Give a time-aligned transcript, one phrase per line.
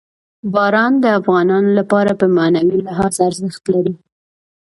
[0.53, 3.95] باران د افغانانو لپاره په معنوي لحاظ ارزښت لري.